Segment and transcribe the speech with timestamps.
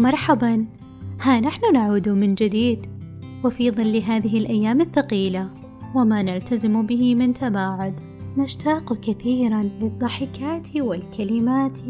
[0.00, 0.66] مرحبا.
[1.20, 2.86] ها نحن نعود من جديد.
[3.44, 5.50] وفي ظل هذه الأيام الثقيلة
[5.94, 8.00] وما نلتزم به من تباعد
[8.36, 11.80] نشتاق كثيرا للضحكات والكلمات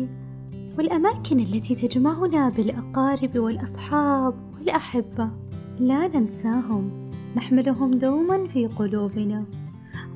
[0.79, 5.31] والأماكن التي تجمعنا بالأقارب والأصحاب والأحبة.
[5.81, 9.45] لا ننساهم نحملهم دوما في قلوبنا.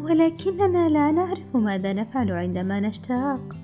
[0.01, 3.57] ولكننا لا نعرف ماذا نفعل عندما نشتاق.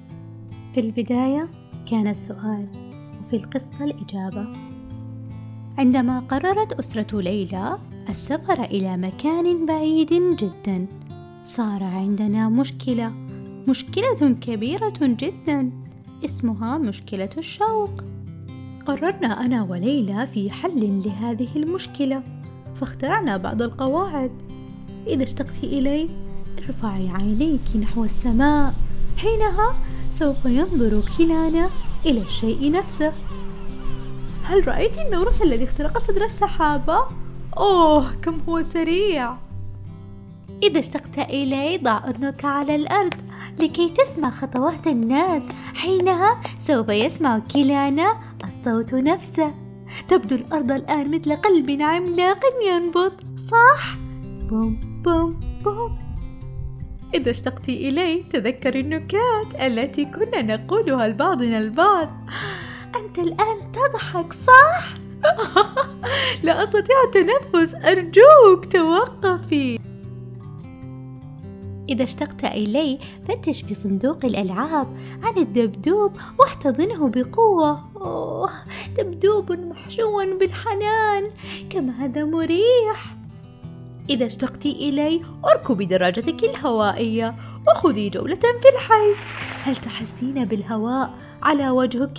[0.75, 1.49] في البداية
[1.91, 2.90] كان السؤال
[3.31, 4.47] وفي القصة الإجابة.
[5.79, 10.87] عندما قررت أسرة ليلى السفر إلى مكان بعيد جدا
[11.45, 13.13] صار عندنا مشكلة
[13.69, 15.71] مشكلة كبيرة جدا
[16.25, 17.91] اسمها مشكلة الشوق.
[18.87, 22.23] قررنا أنا وليلى في حل لهذه المشكلة
[22.75, 24.31] فاخترعنا بعض القواعد.
[25.07, 26.09] إذا اشتقت إلي
[26.59, 28.75] ارفعي عينيك نحو السماء
[29.17, 29.75] حينها
[30.11, 31.71] سوف ينظر كلانا
[32.07, 33.13] إلى الشيء نفسه.
[34.45, 36.99] هل رأيت النورس الذي اخترق صدر السحابة؟
[37.57, 39.37] أوه كم هو سريع.
[40.63, 43.15] إذا اشتقت إلي ضع أذنك على الأرض
[43.59, 49.55] لكي تسمع خطوات الناس حينها سوف يسمع كلانا الصوت نفسه.
[50.09, 53.13] تبدو الأرض الآن مثل قلب عملاق ينبض.
[53.51, 56.10] صح؟ بوم بوم بوم.
[57.15, 62.09] إذا اشتقت إلي تذكر النكات التي كنا نقولها لبعضنا البعض.
[62.97, 64.95] أنت الآن تضحك صح؟
[66.45, 69.79] لا أستطيع التنفس أرجوك توقفي.
[71.89, 74.87] إذا اشتقت إلي فتش في صندوق الألعاب
[75.23, 77.91] عن الدبدوب واحتضنه بقوة.
[77.97, 78.51] أوه
[78.99, 81.31] دبدوب محشو بالحنان
[81.71, 83.20] كم هذا مريح.
[84.11, 85.21] إذا اشتقت إلي
[85.57, 87.35] اركبي دراجتك الهوائية.
[87.69, 89.15] وخذي جولة في الحي.
[89.63, 91.11] هل تحسين بالهواء
[91.43, 92.19] على وجهك؟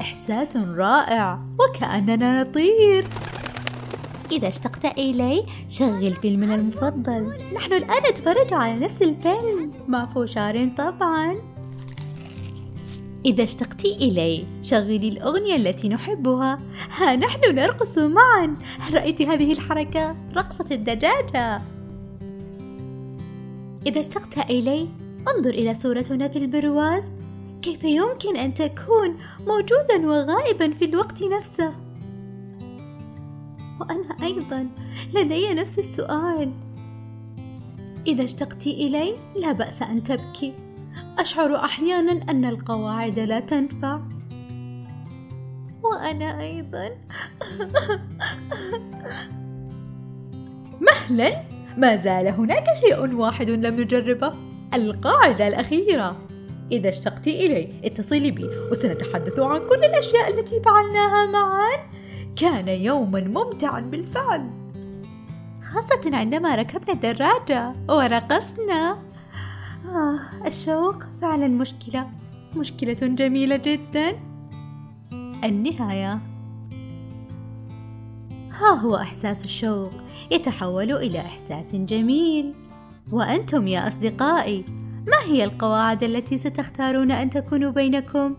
[0.00, 3.06] إحساس رائع وكأننا نطير.
[4.32, 7.32] إذا اشتقت إلي شغل فيلمنا المفضل.
[7.54, 9.72] نحن الآن نتفرج على نفس الفيلم.
[9.88, 11.36] مع فوشار طبعا.
[13.24, 16.58] إذا اشتقت إلي شغلي الأغنية التي نحبها.
[16.90, 18.56] ها نحن نرقص معا.
[18.78, 21.62] هل رأيت هذه الحركة؟ رقصة الدجاجة.
[23.86, 24.88] إذا اشتقت إلي
[25.36, 27.12] انظر إلى صورتنا في البرواز.
[27.62, 29.16] كيف يمكن أن تكون
[29.46, 31.74] موجودا وغائبا في الوقت نفسه؟
[33.80, 34.68] وأنا أيضا.
[35.14, 36.52] لدي نفس السؤال.
[38.06, 40.54] إذا اشتقت إلي لا بأس أن تبكي.
[41.18, 44.00] أشعر أحيانا أن القواعد لا تنفع.
[45.82, 46.90] وأنا أيضا.
[50.80, 51.42] مهلا.
[51.76, 54.32] ما زال هناك شيء واحد لم نجربه.
[54.74, 56.16] القاعدة الأخيرة.
[56.72, 58.48] إذا اشتقت إلي اتصلي بي.
[58.70, 61.72] وسنتحدث عن كل الأشياء التي فعلناها معا.
[62.36, 64.50] كان يوما ممتعا بالفعل.
[65.62, 67.72] خاصة عندما ركبنا الدراجة.
[67.88, 69.09] ورقصنا.
[69.90, 72.10] آه الشوق فعلا مشكلة
[72.56, 74.18] مشكلة جميلة جدا.
[75.44, 76.20] النهاية.
[78.52, 79.90] ها هو إحساس الشوق
[80.30, 82.54] يتحول إلى إحساس جميل.
[83.12, 84.64] وأنتم يا أصدقائي
[85.06, 88.36] ما هي القواعد التي ستختارون أن تكون بينكم؟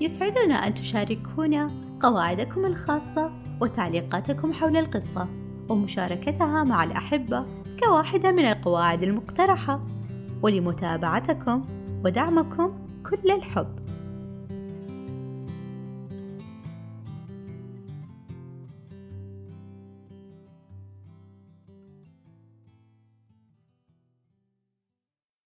[0.00, 1.70] يسعدنا أن تشاركونا
[2.00, 5.28] قواعدكم الخاصة وتعليقاتكم حول القصة
[5.68, 7.44] ومشاركتها مع الأحبة
[7.84, 9.80] كواحدة من القواعد المقترحة.
[10.42, 11.66] ولمتابعتكم
[12.04, 12.72] ودعمكم
[13.10, 13.89] كل الحب.